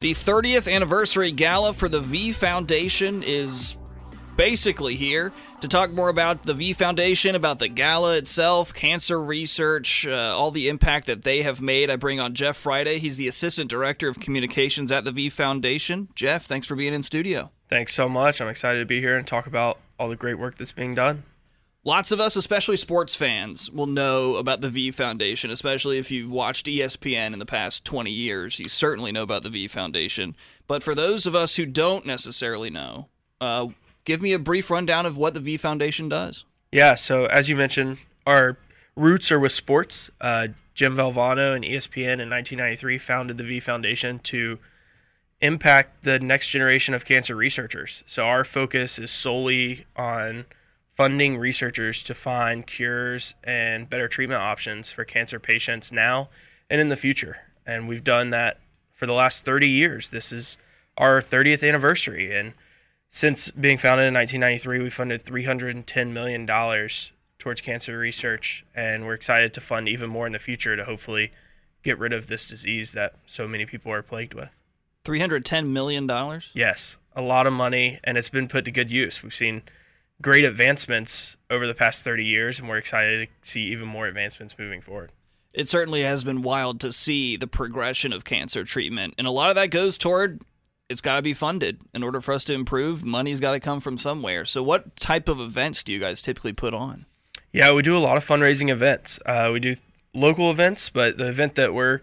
The 0.00 0.12
30th 0.12 0.74
anniversary 0.74 1.30
gala 1.30 1.74
for 1.74 1.86
the 1.86 2.00
V 2.00 2.32
Foundation 2.32 3.22
is 3.22 3.76
basically 4.34 4.94
here 4.94 5.30
to 5.60 5.68
talk 5.68 5.92
more 5.92 6.08
about 6.08 6.44
the 6.44 6.54
V 6.54 6.72
Foundation, 6.72 7.34
about 7.34 7.58
the 7.58 7.68
gala 7.68 8.16
itself, 8.16 8.72
cancer 8.72 9.20
research, 9.20 10.06
uh, 10.06 10.34
all 10.34 10.52
the 10.52 10.70
impact 10.70 11.06
that 11.08 11.22
they 11.22 11.42
have 11.42 11.60
made. 11.60 11.90
I 11.90 11.96
bring 11.96 12.18
on 12.18 12.32
Jeff 12.32 12.56
Friday. 12.56 12.98
He's 12.98 13.18
the 13.18 13.28
Assistant 13.28 13.68
Director 13.68 14.08
of 14.08 14.18
Communications 14.18 14.90
at 14.90 15.04
the 15.04 15.12
V 15.12 15.28
Foundation. 15.28 16.08
Jeff, 16.14 16.44
thanks 16.46 16.66
for 16.66 16.76
being 16.76 16.94
in 16.94 17.02
studio. 17.02 17.50
Thanks 17.68 17.92
so 17.92 18.08
much. 18.08 18.40
I'm 18.40 18.48
excited 18.48 18.78
to 18.78 18.86
be 18.86 19.00
here 19.00 19.18
and 19.18 19.26
talk 19.26 19.46
about 19.46 19.76
all 19.98 20.08
the 20.08 20.16
great 20.16 20.38
work 20.38 20.56
that's 20.56 20.72
being 20.72 20.94
done. 20.94 21.24
Lots 21.82 22.12
of 22.12 22.20
us, 22.20 22.36
especially 22.36 22.76
sports 22.76 23.14
fans, 23.14 23.70
will 23.70 23.86
know 23.86 24.36
about 24.36 24.60
the 24.60 24.68
V 24.68 24.90
Foundation, 24.90 25.50
especially 25.50 25.96
if 25.96 26.10
you've 26.10 26.30
watched 26.30 26.66
ESPN 26.66 27.32
in 27.32 27.38
the 27.38 27.46
past 27.46 27.86
20 27.86 28.10
years. 28.10 28.58
You 28.58 28.68
certainly 28.68 29.12
know 29.12 29.22
about 29.22 29.44
the 29.44 29.50
V 29.50 29.66
Foundation. 29.66 30.36
But 30.66 30.82
for 30.82 30.94
those 30.94 31.26
of 31.26 31.34
us 31.34 31.56
who 31.56 31.64
don't 31.64 32.04
necessarily 32.04 32.68
know, 32.68 33.08
uh, 33.40 33.68
give 34.04 34.20
me 34.20 34.34
a 34.34 34.38
brief 34.38 34.70
rundown 34.70 35.06
of 35.06 35.16
what 35.16 35.32
the 35.32 35.40
V 35.40 35.56
Foundation 35.56 36.10
does. 36.10 36.44
Yeah, 36.70 36.96
so 36.96 37.24
as 37.24 37.48
you 37.48 37.56
mentioned, 37.56 37.96
our 38.26 38.58
roots 38.94 39.32
are 39.32 39.40
with 39.40 39.52
sports. 39.52 40.10
Uh, 40.20 40.48
Jim 40.74 40.94
Valvano 40.94 41.56
and 41.56 41.64
ESPN 41.64 42.20
in 42.20 42.28
1993 42.28 42.98
founded 42.98 43.38
the 43.38 43.44
V 43.44 43.58
Foundation 43.58 44.18
to 44.18 44.58
impact 45.40 46.04
the 46.04 46.18
next 46.18 46.50
generation 46.50 46.92
of 46.92 47.06
cancer 47.06 47.34
researchers. 47.34 48.04
So 48.06 48.24
our 48.24 48.44
focus 48.44 48.98
is 48.98 49.10
solely 49.10 49.86
on 49.96 50.44
funding 51.00 51.38
researchers 51.38 52.02
to 52.02 52.14
find 52.14 52.66
cures 52.66 53.32
and 53.42 53.88
better 53.88 54.06
treatment 54.06 54.42
options 54.42 54.90
for 54.90 55.02
cancer 55.02 55.40
patients 55.40 55.90
now 55.90 56.28
and 56.68 56.78
in 56.78 56.90
the 56.90 56.96
future. 56.96 57.38
And 57.64 57.88
we've 57.88 58.04
done 58.04 58.28
that 58.30 58.60
for 58.92 59.06
the 59.06 59.14
last 59.14 59.42
30 59.42 59.66
years. 59.66 60.10
This 60.10 60.30
is 60.30 60.58
our 60.98 61.22
30th 61.22 61.66
anniversary. 61.66 62.36
And 62.36 62.52
since 63.08 63.50
being 63.50 63.78
founded 63.78 64.08
in 64.08 64.12
1993, 64.12 64.82
we 64.82 64.90
funded 64.90 65.24
$310 65.24 66.12
million 66.12 66.46
towards 67.38 67.62
cancer 67.62 67.96
research. 67.96 68.66
And 68.74 69.06
we're 69.06 69.14
excited 69.14 69.54
to 69.54 69.62
fund 69.62 69.88
even 69.88 70.10
more 70.10 70.26
in 70.26 70.34
the 70.34 70.38
future 70.38 70.76
to 70.76 70.84
hopefully 70.84 71.32
get 71.82 71.98
rid 71.98 72.12
of 72.12 72.26
this 72.26 72.44
disease 72.44 72.92
that 72.92 73.14
so 73.24 73.48
many 73.48 73.64
people 73.64 73.90
are 73.90 74.02
plagued 74.02 74.34
with. 74.34 74.50
$310 75.06 75.68
million? 75.68 76.06
Yes, 76.52 76.98
a 77.16 77.22
lot 77.22 77.46
of 77.46 77.54
money, 77.54 78.00
and 78.04 78.18
it's 78.18 78.28
been 78.28 78.48
put 78.48 78.66
to 78.66 78.70
good 78.70 78.90
use. 78.90 79.22
We've 79.22 79.34
seen 79.34 79.62
great 80.22 80.44
advancements 80.44 81.36
over 81.48 81.66
the 81.66 81.74
past 81.74 82.04
30 82.04 82.24
years, 82.24 82.58
and 82.58 82.68
we're 82.68 82.78
excited 82.78 83.28
to 83.42 83.48
see 83.48 83.62
even 83.62 83.88
more 83.88 84.06
advancements 84.06 84.54
moving 84.58 84.80
forward. 84.80 85.12
It 85.52 85.68
certainly 85.68 86.02
has 86.02 86.22
been 86.22 86.42
wild 86.42 86.78
to 86.80 86.92
see 86.92 87.36
the 87.36 87.46
progression 87.48 88.12
of 88.12 88.24
cancer 88.24 88.64
treatment, 88.64 89.14
and 89.18 89.26
a 89.26 89.32
lot 89.32 89.50
of 89.50 89.56
that 89.56 89.70
goes 89.70 89.98
toward 89.98 90.42
it's 90.88 91.00
got 91.00 91.16
to 91.16 91.22
be 91.22 91.34
funded 91.34 91.80
in 91.94 92.02
order 92.02 92.20
for 92.20 92.34
us 92.34 92.42
to 92.44 92.52
improve. 92.52 93.04
Money's 93.04 93.40
got 93.40 93.52
to 93.52 93.60
come 93.60 93.78
from 93.78 93.96
somewhere. 93.96 94.44
So, 94.44 94.62
what 94.62 94.96
type 94.96 95.28
of 95.28 95.40
events 95.40 95.84
do 95.84 95.92
you 95.92 96.00
guys 96.00 96.20
typically 96.20 96.52
put 96.52 96.74
on? 96.74 97.06
Yeah, 97.52 97.72
we 97.72 97.82
do 97.82 97.96
a 97.96 97.98
lot 97.98 98.16
of 98.16 98.26
fundraising 98.26 98.70
events. 98.70 99.18
Uh, 99.24 99.50
we 99.52 99.60
do 99.60 99.76
local 100.12 100.50
events, 100.50 100.90
but 100.90 101.16
the 101.16 101.28
event 101.28 101.54
that 101.54 101.74
we're 101.74 102.00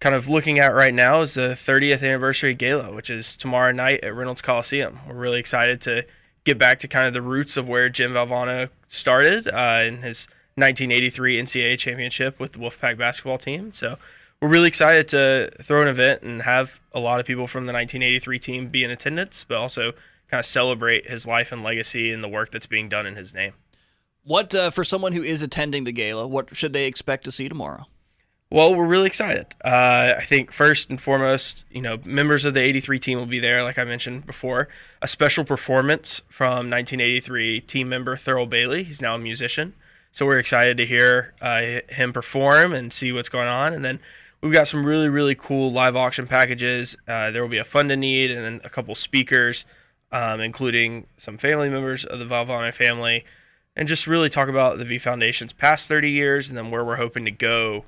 kind 0.00 0.14
of 0.14 0.28
looking 0.28 0.58
at 0.58 0.74
right 0.74 0.94
now 0.94 1.22
is 1.22 1.34
the 1.34 1.50
30th 1.50 2.02
anniversary 2.02 2.54
gala, 2.54 2.92
which 2.92 3.10
is 3.10 3.36
tomorrow 3.36 3.72
night 3.72 4.00
at 4.02 4.14
Reynolds 4.14 4.40
Coliseum. 4.40 5.00
We're 5.06 5.14
really 5.14 5.40
excited 5.40 5.80
to 5.82 6.04
get 6.50 6.58
back 6.58 6.80
to 6.80 6.88
kind 6.88 7.06
of 7.06 7.14
the 7.14 7.22
roots 7.22 7.56
of 7.56 7.68
where 7.68 7.88
Jim 7.88 8.12
Valvano 8.12 8.70
started 8.88 9.46
uh, 9.48 9.82
in 9.84 10.02
his 10.02 10.26
1983 10.56 11.40
NCAA 11.40 11.78
championship 11.78 12.40
with 12.40 12.52
the 12.52 12.58
Wolfpack 12.58 12.98
basketball 12.98 13.38
team. 13.38 13.72
So 13.72 13.96
we're 14.42 14.48
really 14.48 14.66
excited 14.66 15.06
to 15.08 15.52
throw 15.62 15.80
an 15.80 15.88
event 15.88 16.22
and 16.22 16.42
have 16.42 16.80
a 16.92 16.98
lot 16.98 17.20
of 17.20 17.26
people 17.26 17.46
from 17.46 17.66
the 17.66 17.72
1983 17.72 18.38
team 18.40 18.68
be 18.68 18.82
in 18.82 18.90
attendance, 18.90 19.44
but 19.46 19.58
also 19.58 19.92
kind 20.28 20.40
of 20.40 20.46
celebrate 20.46 21.08
his 21.08 21.24
life 21.24 21.52
and 21.52 21.62
legacy 21.62 22.12
and 22.12 22.22
the 22.22 22.28
work 22.28 22.50
that's 22.50 22.66
being 22.66 22.88
done 22.88 23.06
in 23.06 23.14
his 23.14 23.32
name. 23.32 23.52
What 24.24 24.52
uh, 24.54 24.70
for 24.70 24.82
someone 24.82 25.12
who 25.12 25.22
is 25.22 25.42
attending 25.42 25.84
the 25.84 25.92
gala? 25.92 26.26
What 26.26 26.54
should 26.54 26.72
they 26.72 26.86
expect 26.86 27.24
to 27.24 27.32
see 27.32 27.48
tomorrow? 27.48 27.86
Well, 28.52 28.74
we're 28.74 28.86
really 28.86 29.06
excited. 29.06 29.46
Uh, 29.64 30.14
I 30.18 30.24
think 30.24 30.50
first 30.50 30.90
and 30.90 31.00
foremost, 31.00 31.62
you 31.70 31.80
know, 31.80 32.00
members 32.04 32.44
of 32.44 32.52
the 32.52 32.60
83 32.60 32.98
team 32.98 33.16
will 33.16 33.26
be 33.26 33.38
there, 33.38 33.62
like 33.62 33.78
I 33.78 33.84
mentioned 33.84 34.26
before. 34.26 34.66
A 35.00 35.06
special 35.06 35.44
performance 35.44 36.20
from 36.28 36.68
1983 36.68 37.60
team 37.60 37.88
member 37.88 38.16
Thurl 38.16 38.50
Bailey. 38.50 38.82
He's 38.82 39.00
now 39.00 39.14
a 39.14 39.20
musician. 39.20 39.74
So 40.10 40.26
we're 40.26 40.40
excited 40.40 40.76
to 40.78 40.84
hear 40.84 41.32
uh, 41.40 41.82
him 41.94 42.12
perform 42.12 42.72
and 42.72 42.92
see 42.92 43.12
what's 43.12 43.28
going 43.28 43.46
on. 43.46 43.72
And 43.72 43.84
then 43.84 44.00
we've 44.40 44.52
got 44.52 44.66
some 44.66 44.84
really, 44.84 45.08
really 45.08 45.36
cool 45.36 45.70
live 45.70 45.94
auction 45.94 46.26
packages. 46.26 46.96
Uh, 47.06 47.30
there 47.30 47.42
will 47.42 47.48
be 47.48 47.58
a 47.58 47.64
fund 47.64 47.90
to 47.90 47.96
need 47.96 48.32
and 48.32 48.44
then 48.44 48.60
a 48.64 48.68
couple 48.68 48.96
speakers, 48.96 49.64
um, 50.10 50.40
including 50.40 51.06
some 51.18 51.38
family 51.38 51.68
members 51.68 52.04
of 52.04 52.18
the 52.18 52.24
Valvano 52.24 52.74
family, 52.74 53.24
and 53.76 53.86
just 53.86 54.08
really 54.08 54.28
talk 54.28 54.48
about 54.48 54.78
the 54.78 54.84
V 54.84 54.98
Foundation's 54.98 55.52
past 55.52 55.86
30 55.86 56.10
years 56.10 56.48
and 56.48 56.58
then 56.58 56.72
where 56.72 56.84
we're 56.84 56.96
hoping 56.96 57.24
to 57.24 57.30
go 57.30 57.84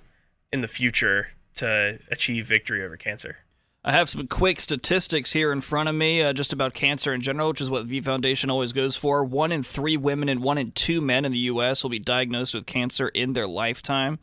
in 0.52 0.60
the 0.60 0.68
future 0.68 1.28
to 1.54 1.98
achieve 2.10 2.46
victory 2.46 2.84
over 2.84 2.96
cancer. 2.96 3.38
I 3.84 3.90
have 3.90 4.08
some 4.08 4.28
quick 4.28 4.60
statistics 4.60 5.32
here 5.32 5.50
in 5.50 5.60
front 5.60 5.88
of 5.88 5.96
me 5.96 6.22
uh, 6.22 6.32
just 6.32 6.52
about 6.52 6.72
cancer 6.72 7.12
in 7.12 7.20
general, 7.20 7.48
which 7.48 7.60
is 7.60 7.68
what 7.68 7.82
the 7.82 7.88
V 7.88 8.00
Foundation 8.02 8.48
always 8.48 8.72
goes 8.72 8.94
for. 8.94 9.24
One 9.24 9.50
in 9.50 9.64
three 9.64 9.96
women 9.96 10.28
and 10.28 10.40
one 10.40 10.56
in 10.56 10.70
two 10.70 11.00
men 11.00 11.24
in 11.24 11.32
the 11.32 11.38
U.S. 11.38 11.82
will 11.82 11.90
be 11.90 11.98
diagnosed 11.98 12.54
with 12.54 12.64
cancer 12.64 13.08
in 13.08 13.32
their 13.32 13.48
lifetime. 13.48 14.20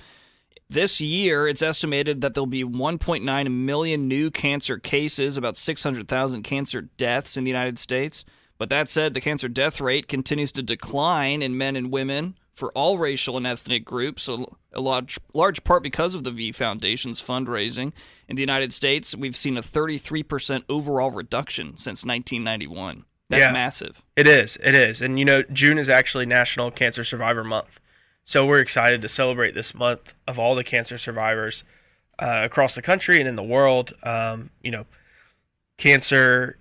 This 0.69 1.01
year, 1.01 1.45
it's 1.47 1.62
estimated 1.62 2.22
that 2.22 2.35
there'll 2.35 2.45
be 2.45 2.63
1.9 2.63 3.51
million 3.51 4.07
new 4.07 4.31
cancer 4.31 4.78
cases, 4.78 5.35
about 5.35 5.57
600,000 5.57 6.44
cancer 6.44 6.81
deaths 6.81 7.35
in 7.35 7.44
the 7.44 7.51
United 7.51 7.79
States. 7.79 8.23
But 8.57 8.69
that 8.69 8.88
said, 8.88 9.13
the 9.13 9.22
cancer 9.22 9.50
death 9.50 9.81
rate 9.81 10.07
continues 10.07 10.51
to 10.53 10.63
decline 10.63 11.41
in 11.41 11.57
men 11.57 11.75
and 11.75 11.91
women 11.91 12.35
for 12.59 12.72
all 12.74 12.97
racial 12.97 13.38
and 13.38 13.47
ethnic 13.47 13.86
groups, 13.86 14.28
a, 14.28 14.44
a 14.74 14.81
large, 14.81 15.18
large 15.34 15.64
part 15.64 15.81
because 15.81 16.14
of 16.14 16.24
the 16.25 16.31
V 16.31 16.52
Foundation's 16.52 17.22
fundraising. 17.22 17.94
In 18.28 18.36
the 18.36 18.42
United 18.42 18.74
States, 18.74 19.16
we've 19.16 19.36
seen 19.36 19.58
a 19.58 19.62
33% 19.62 20.64
overall 20.68 21.09
reduction 21.09 21.78
since 21.78 22.06
1991. 22.06 23.06
That's 23.30 23.46
Yeah. 23.46 23.52
massive. 23.53 24.03
It 24.18 24.28
is. 24.28 24.58
It 24.62 24.75
is. 24.75 25.02
And 25.02 25.18
you 25.18 25.24
know, 25.25 25.44
June 25.53 25.78
is 25.78 25.88
actually 25.88 26.25
National 26.25 26.69
Cancer 26.69 27.03
Survivor 27.03 27.44
Month. 27.44 27.80
So 28.25 28.46
we're 28.46 28.59
excited 28.59 29.02
to 29.03 29.08
celebrate 29.08 29.56
this 29.56 29.74
month 29.74 30.14
of 30.28 30.38
all 30.38 30.53
the 30.53 30.64
cancer 30.64 30.98
survivors 30.98 31.64
uh, 32.19 32.42
across 32.44 32.75
the 32.75 32.81
country 32.81 33.18
and 33.19 33.28
in 33.28 33.36
the 33.38 33.44
world. 33.44 33.94
Um, 34.03 34.50
you 34.62 34.72
know, 34.72 34.86
cancer 35.78 36.58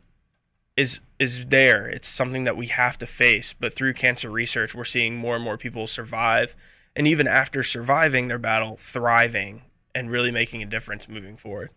is 0.77 1.01
is 1.19 1.47
there. 1.47 1.89
It's 1.89 2.09
something 2.09 2.45
that 2.45 2.57
we 2.57 2.67
have 2.69 2.99
to 2.99 3.07
face. 3.07 3.55
But 3.59 3.73
through 3.73 3.95
cancer 3.95 4.31
research, 4.31 4.75
we're 4.75 4.85
seeing 4.85 5.17
more 5.17 5.35
and 5.35 5.45
more 5.45 5.59
people 5.59 5.87
survive, 5.87 6.55
and 6.95 7.07
even 7.07 7.27
after 7.27 7.63
surviving 7.63 8.29
their 8.29 8.39
battle, 8.39 8.77
thriving 8.77 9.63
and 9.95 10.11
really 10.11 10.31
making 10.31 10.63
a 10.63 10.67
difference 10.67 11.09
moving 11.09 11.37
forward. 11.37 11.71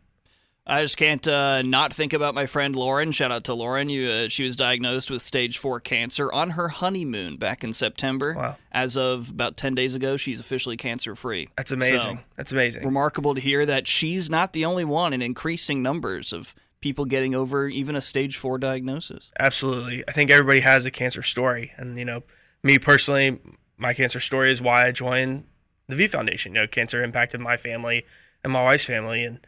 I 0.66 0.84
just 0.84 0.96
can't 0.96 1.28
uh, 1.28 1.63
not 1.63 1.91
think 1.91 2.13
about 2.13 2.35
my 2.35 2.46
friend 2.46 2.75
Lauren. 2.75 3.12
Shout 3.12 3.31
out 3.31 3.46
to 3.46 3.53
Lauren. 3.56 3.90
You, 3.90 4.07
uh, 4.07 4.30
she 4.30 4.44
was 4.44 4.56
diagnosed 4.56 5.09
with 5.09 5.24
stage 5.24 5.57
four 5.57 5.80
cancer 5.80 6.31
on 6.31 6.51
her 6.51 6.69
honeymoon 6.69 7.38
back 7.38 7.63
in 7.63 7.74
September. 7.74 8.35
Wow. 8.38 8.57
As 8.72 8.96
of 8.96 9.31
about 9.31 9.57
10 9.57 9.74
days 9.74 9.96
ago, 9.96 10.18
she's 10.18 10.40
officially 10.40 10.78
cancer 10.78 11.16
free. 11.16 11.50
That's 11.57 11.72
amazing. 11.72 12.19
That's 12.35 12.51
amazing. 12.51 12.84
remarkable 12.84 13.34
to 13.34 13.41
hear 13.41 13.66
that 13.66 13.88
she's 13.88 14.30
not 14.30 14.53
the 14.53 14.66
only 14.66 14.85
one 14.85 15.13
in 15.13 15.24
increasing 15.24 15.81
numbers 15.81 16.31
of 16.31 16.53
people 16.81 17.06
getting 17.06 17.34
over 17.34 17.68
even 17.68 17.96
a 17.96 18.02
stage 18.02 18.38
four 18.38 18.58
diagnosis. 18.58 19.31
Absolutely. 19.40 20.03
I 20.08 20.12
think 20.12 20.31
everybody 20.31 20.62
has 20.62 20.86
a 20.86 20.92
cancer 20.92 21.22
story. 21.24 21.72
And, 21.78 21.97
you 21.97 22.06
know, 22.06 22.24
me 22.64 22.78
personally, 22.78 23.40
my 23.78 23.94
cancer 23.94 24.19
story 24.19 24.52
is 24.52 24.62
why 24.62 24.88
I 24.88 24.92
joined 24.92 25.46
the 25.88 25.96
V 25.96 26.08
Foundation. 26.08 26.56
You 26.56 26.62
know, 26.62 26.68
cancer 26.68 27.03
impacted 27.03 27.40
my 27.40 27.58
family 27.58 28.06
and 28.44 28.52
my 28.52 28.64
wife's 28.64 28.86
family. 28.86 29.24
And 29.24 29.46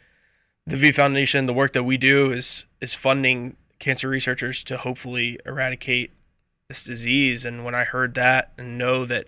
the 0.66 0.78
V 0.78 0.92
Foundation, 0.92 1.46
the 1.46 1.54
work 1.54 1.74
that 1.74 1.84
we 1.84 1.98
do 1.98 2.32
is 2.32 2.66
is 2.80 2.94
funding 2.94 3.58
cancer 3.80 4.08
researchers 4.08 4.64
to 4.64 4.78
hopefully 4.78 5.40
eradicate 5.46 6.12
this 6.68 6.84
disease. 6.84 7.46
And 7.46 7.66
when 7.66 7.76
I 7.76 7.84
heard 7.84 8.14
that 8.16 8.54
and 8.58 8.78
know 8.78 9.06
that 9.06 9.28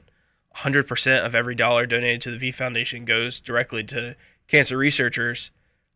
100% 0.57 1.25
of 1.25 1.36
every 1.36 1.56
dollar 1.56 1.86
donated 1.86 2.22
to 2.22 2.31
the 2.31 2.38
V 2.38 2.52
Foundation 2.52 3.04
goes 3.04 3.40
directly 3.40 3.84
to 3.86 4.16
cancer 4.48 4.78
researchers, 4.78 5.52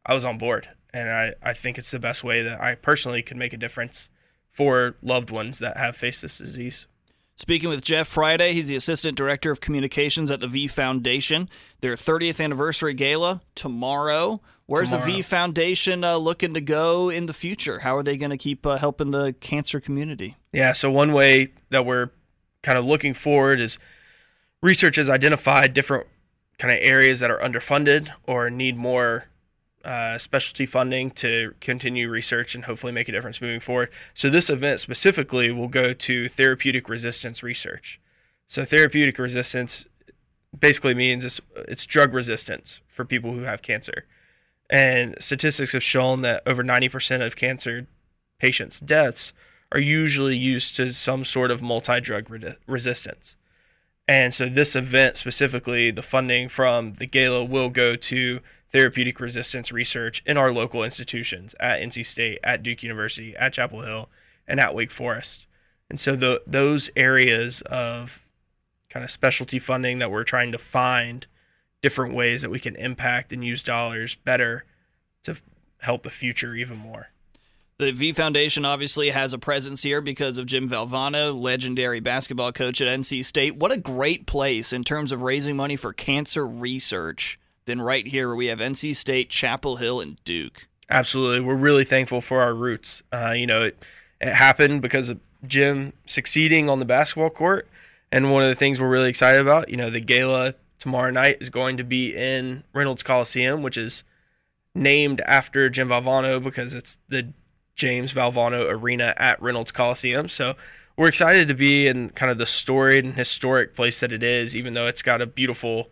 I 0.06 0.14
was 0.14 0.26
on 0.26 0.38
board. 0.38 0.70
And 0.94 1.10
I, 1.10 1.34
I 1.42 1.54
think 1.54 1.78
it's 1.78 1.92
the 1.92 2.00
best 2.00 2.24
way 2.24 2.42
that 2.42 2.62
I 2.62 2.76
personally 2.76 3.22
could 3.22 3.38
make 3.38 3.54
a 3.54 3.58
difference 3.58 4.10
for 4.52 4.96
loved 5.02 5.30
ones 5.30 5.60
that 5.60 5.78
have 5.78 5.96
faced 5.96 6.22
this 6.22 6.38
disease. 6.38 6.86
Speaking 7.36 7.70
with 7.70 7.86
Jeff 7.86 8.06
Friday, 8.06 8.52
he's 8.52 8.68
the 8.68 8.76
Assistant 8.76 9.16
Director 9.16 9.50
of 9.50 9.62
Communications 9.62 10.30
at 10.30 10.42
the 10.42 10.48
V 10.48 10.68
Foundation. 10.68 11.48
Their 11.80 11.94
30th 11.94 12.44
anniversary 12.44 12.94
gala 12.94 13.42
tomorrow. 13.56 14.42
Where's 14.66 14.92
the 14.92 14.98
V 14.98 15.22
Foundation 15.22 16.04
uh, 16.04 16.18
looking 16.18 16.54
to 16.54 16.60
go 16.60 17.10
in 17.10 17.28
the 17.28 17.34
future? 17.34 17.80
How 17.80 17.96
are 17.96 18.04
they 18.04 18.18
going 18.18 18.32
to 18.32 18.38
keep 18.38 18.66
uh, 18.66 18.78
helping 18.78 19.12
the 19.12 19.34
cancer 19.40 19.80
community? 19.80 20.36
Yeah, 20.52 20.74
so 20.74 20.92
one 20.92 21.14
way 21.14 21.54
that 21.70 21.86
we're 21.86 22.10
kind 22.62 22.78
of 22.78 22.84
looking 22.84 23.14
forward 23.14 23.62
is 23.62 23.80
research 24.62 24.98
has 24.98 25.08
identified 25.08 25.74
different 25.74 26.08
kind 26.58 26.74
of 26.74 26.80
areas 26.82 27.22
that 27.22 27.32
are 27.32 27.40
underfunded 27.40 28.10
or 28.28 28.50
need 28.50 28.76
more 28.76 29.26
uh, 29.84 30.18
specialty 30.18 30.66
funding 30.66 31.12
to 31.12 31.54
continue 31.62 32.10
research 32.10 32.56
and 32.56 32.66
hopefully 32.66 32.92
make 32.92 33.08
a 33.08 33.12
difference 33.12 33.42
moving 33.42 33.60
forward. 33.60 33.90
So 34.14 34.30
this 34.30 34.50
event 34.50 34.80
specifically 34.80 35.52
will 35.52 35.68
go 35.68 35.94
to 35.94 36.28
therapeutic 36.28 36.90
resistance 36.90 37.44
research. 37.44 38.00
So 38.48 38.66
therapeutic 38.66 39.18
resistance 39.18 39.86
basically 40.58 40.94
means 40.94 41.24
it's, 41.24 41.40
it's 41.56 41.86
drug 41.86 42.14
resistance 42.14 42.82
for 42.88 43.06
people 43.06 43.34
who 43.34 43.44
have 43.44 43.62
cancer. 43.62 44.06
And 44.70 45.16
statistics 45.20 45.74
have 45.74 45.84
shown 45.84 46.22
that 46.22 46.44
over 46.46 46.64
90% 46.64 47.26
of 47.26 47.36
cancer 47.36 47.88
patients' 48.40 48.80
deaths 48.80 49.34
are 49.72 49.80
usually 49.80 50.36
used 50.36 50.76
to 50.76 50.94
some 50.94 51.24
sort 51.26 51.52
of 51.52 51.62
multi 51.62 52.00
drug 52.00 52.30
re- 52.30 52.56
resistance. 52.68 53.36
And 54.08 54.34
so, 54.34 54.50
this 54.50 54.76
event 54.76 55.18
specifically, 55.18 55.92
the 55.92 56.02
funding 56.02 56.50
from 56.50 56.94
the 56.94 57.06
gala 57.06 57.44
will 57.44 57.70
go 57.70 57.96
to 57.96 58.40
therapeutic 58.72 59.20
resistance 59.20 59.72
research 59.72 60.22
in 60.26 60.38
our 60.38 60.52
local 60.52 60.84
institutions 60.84 61.56
at 61.60 61.82
NC 61.82 62.06
State, 62.06 62.40
at 62.44 62.64
Duke 62.64 62.84
University, 62.84 63.36
at 63.36 63.54
Chapel 63.54 63.82
Hill, 63.82 64.10
and 64.48 64.60
at 64.60 64.76
Wake 64.76 64.92
Forest. 64.92 65.46
And 65.90 66.00
so, 66.00 66.16
the, 66.16 66.42
those 66.46 66.90
areas 66.96 67.62
of 67.62 68.24
kind 68.90 69.04
of 69.04 69.12
specialty 69.12 69.60
funding 69.60 70.00
that 70.00 70.12
we're 70.12 70.24
trying 70.24 70.52
to 70.52 70.58
find 70.58 71.28
different 71.82 72.14
ways 72.14 72.42
that 72.42 72.50
we 72.50 72.60
can 72.60 72.76
impact 72.76 73.32
and 73.32 73.44
use 73.44 73.64
dollars 73.64 74.16
better 74.16 74.66
to 75.24 75.38
help 75.80 76.04
the 76.04 76.10
future 76.10 76.56
even 76.56 76.78
more. 76.78 77.10
The 77.78 77.94
V 77.94 78.12
Foundation 78.12 78.66
obviously 78.66 79.12
has 79.12 79.34
a 79.34 79.40
presence 79.40 79.84
here 79.84 80.02
because 80.02 80.38
of 80.38 80.46
Jim 80.46 80.68
Valvano, 80.68 81.34
legendary 81.34 82.02
basketball 82.02 82.52
coach 82.52 82.82
at 82.82 83.00
NC 83.00 83.24
State. 83.24 83.56
What 83.56 83.72
a 83.72 83.78
great 83.78 84.28
place 84.28 84.74
in 84.74 84.84
terms 84.84 85.14
of 85.14 85.22
raising 85.22 85.56
money 85.56 85.78
for 85.78 85.94
cancer 85.94 86.46
research 86.46 87.40
than 87.70 87.82
right 87.82 88.08
here 88.08 88.28
where 88.28 88.36
we 88.36 88.48
have 88.48 88.60
NC 88.60 88.96
State, 88.96 89.30
Chapel 89.30 89.78
Hill, 89.78 90.02
and 90.02 90.22
Duke. 90.24 90.68
Absolutely. 90.90 91.40
We're 91.40 91.56
really 91.56 91.86
thankful 91.86 92.20
for 92.20 92.42
our 92.42 92.54
roots. 92.54 93.04
Uh, 93.14 93.34
you 93.36 93.46
know, 93.46 93.64
it, 93.64 93.78
it 94.20 94.34
happened 94.34 94.82
because 94.82 95.08
of 95.08 95.20
Jim 95.46 95.94
succeeding 96.06 96.68
on 96.68 96.80
the 96.80 96.86
basketball 96.86 97.30
court. 97.30 97.68
And 98.12 98.32
one 98.34 98.42
of 98.42 98.50
the 98.50 98.56
things 98.56 98.82
we're 98.82 98.90
really 98.90 99.10
excited 99.10 99.40
about, 99.40 99.70
you 99.70 99.78
know, 99.78 99.92
the 99.92 100.00
gala 100.00 100.56
tomorrow 100.80 101.12
night 101.12 101.38
is 101.40 101.52
going 101.52 101.78
to 101.78 101.84
be 101.84 102.16
in 102.16 102.64
Reynolds 102.74 103.04
Coliseum, 103.04 103.62
which 103.62 103.78
is 103.78 104.04
named 104.74 105.22
after 105.26 105.70
Jim 105.70 105.90
Valvano 105.90 106.42
because 106.44 106.74
it's 106.74 106.98
the 107.08 107.32
James 107.76 108.14
Valvano 108.14 108.68
Arena 108.68 109.14
at 109.16 109.40
Reynolds 109.40 109.72
Coliseum. 109.72 110.28
So 110.28 110.56
we're 110.98 111.08
excited 111.08 111.48
to 111.50 111.54
be 111.54 111.86
in 111.86 112.10
kind 112.10 112.32
of 112.32 112.40
the 112.40 112.48
storied 112.48 113.06
and 113.06 113.14
historic 113.14 113.76
place 113.76 114.00
that 114.00 114.12
it 114.12 114.24
is, 114.24 114.56
even 114.56 114.74
though 114.74 114.88
it's 114.88 115.04
got 115.04 115.22
a 115.22 115.28
beautiful 115.28 115.92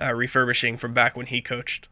uh, 0.00 0.12
refurbishing 0.12 0.76
from 0.76 0.92
back 0.94 1.16
when 1.16 1.26
he 1.26 1.40
coached. 1.40 1.88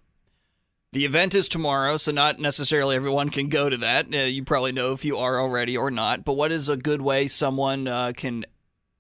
The 0.93 1.07
event 1.07 1.35
is 1.35 1.49
tomorrow, 1.49 1.97
so 1.97 2.13
not 2.13 2.39
necessarily 2.39 2.97
everyone 2.97 3.31
can 3.31 3.49
go 3.49 3.71
to 3.71 3.79
that. 3.79 4.13
Uh, 4.13 4.19
you 4.19 4.45
probably 4.45 4.73
know 4.73 4.93
if 4.93 5.07
you 5.07 5.17
are 5.17 5.41
already 5.41 5.75
or 5.77 5.91
not. 5.91 6.23
But 6.23 6.35
what 6.35 6.53
is 6.53 6.69
a 6.69 6.77
good 6.77 7.01
way 7.01 7.29
someone 7.29 7.89
uh, 7.89 8.13
can 8.15 8.45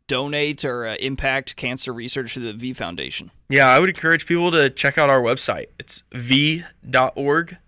donate 0.06 0.64
or 0.64 0.86
uh, 0.86 0.94
impact 1.00 1.56
cancer 1.56 1.92
research 1.92 2.34
to 2.34 2.40
the 2.40 2.54
V 2.54 2.72
Foundation? 2.72 3.30
Yeah, 3.50 3.68
I 3.68 3.78
would 3.78 3.90
encourage 3.90 4.26
people 4.26 4.50
to 4.52 4.70
check 4.70 4.96
out 4.96 5.10
our 5.10 5.20
website. 5.20 5.66
It's 5.78 6.02
v.org. 6.12 7.58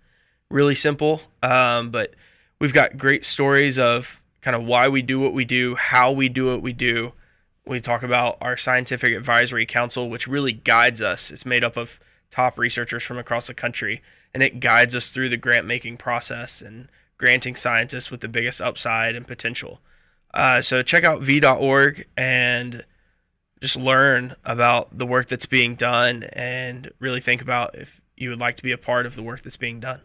Really 0.49 0.75
simple, 0.75 1.21
um, 1.43 1.89
but 1.89 2.13
we've 2.59 2.73
got 2.73 2.97
great 2.97 3.25
stories 3.25 3.77
of 3.77 4.21
kind 4.41 4.55
of 4.55 4.63
why 4.63 4.87
we 4.87 5.01
do 5.01 5.19
what 5.19 5.33
we 5.33 5.43
do, 5.43 5.75
how 5.75 6.11
we 6.11 6.29
do 6.29 6.45
what 6.45 6.61
we 6.61 6.71
do. 6.71 7.13
We 7.67 7.79
talk 7.79 8.03
about 8.03 8.37
our 8.41 8.57
scientific 8.57 9.13
advisory 9.13 9.65
council, 9.65 10.09
which 10.09 10.27
really 10.27 10.51
guides 10.51 11.01
us. 11.01 11.31
It's 11.31 11.45
made 11.45 11.63
up 11.63 11.77
of 11.77 11.99
top 12.29 12.59
researchers 12.59 13.03
from 13.03 13.17
across 13.17 13.47
the 13.47 13.53
country, 13.53 14.03
and 14.33 14.43
it 14.43 14.59
guides 14.59 14.93
us 14.93 15.09
through 15.09 15.29
the 15.29 15.37
grant 15.37 15.65
making 15.65 15.97
process 15.97 16.61
and 16.61 16.89
granting 17.17 17.55
scientists 17.55 18.11
with 18.11 18.21
the 18.21 18.27
biggest 18.27 18.61
upside 18.61 19.15
and 19.15 19.25
potential. 19.25 19.79
Uh, 20.33 20.61
so 20.61 20.83
check 20.83 21.03
out 21.03 21.21
v.org 21.21 22.05
and 22.17 22.83
just 23.61 23.77
learn 23.77 24.35
about 24.43 24.95
the 24.95 25.05
work 25.05 25.29
that's 25.29 25.45
being 25.45 25.75
done 25.75 26.23
and 26.33 26.91
really 26.99 27.21
think 27.21 27.41
about 27.41 27.73
if 27.75 28.01
you 28.17 28.29
would 28.29 28.39
like 28.39 28.57
to 28.57 28.63
be 28.63 28.71
a 28.71 28.77
part 28.77 29.05
of 29.05 29.15
the 29.15 29.23
work 29.23 29.43
that's 29.43 29.57
being 29.57 29.79
done. 29.79 30.01